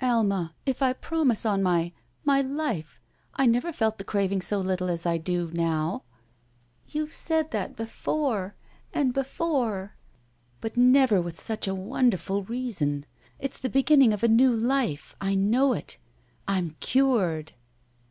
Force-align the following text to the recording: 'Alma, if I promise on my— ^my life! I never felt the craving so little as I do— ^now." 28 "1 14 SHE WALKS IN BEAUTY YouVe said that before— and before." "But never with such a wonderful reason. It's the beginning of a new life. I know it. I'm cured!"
'Alma, 0.00 0.54
if 0.64 0.80
I 0.80 0.94
promise 0.94 1.44
on 1.44 1.62
my— 1.62 1.92
^my 2.26 2.42
life! 2.42 2.98
I 3.34 3.44
never 3.44 3.74
felt 3.74 3.98
the 3.98 4.04
craving 4.04 4.40
so 4.40 4.58
little 4.58 4.88
as 4.88 5.04
I 5.04 5.18
do— 5.18 5.48
^now." 5.48 5.50
28 5.50 5.62
"1 5.68 5.68
14 5.68 5.98
SHE 5.98 5.98
WALKS 5.98 6.94
IN 6.94 6.94
BEAUTY 6.94 6.98
YouVe 6.98 7.12
said 7.12 7.50
that 7.50 7.76
before— 7.76 8.54
and 8.94 9.12
before." 9.12 9.92
"But 10.62 10.76
never 10.78 11.20
with 11.20 11.38
such 11.38 11.68
a 11.68 11.74
wonderful 11.74 12.42
reason. 12.44 13.04
It's 13.38 13.58
the 13.58 13.68
beginning 13.68 14.14
of 14.14 14.22
a 14.22 14.28
new 14.28 14.54
life. 14.56 15.14
I 15.20 15.34
know 15.34 15.74
it. 15.74 15.98
I'm 16.48 16.76
cured!" 16.80 17.52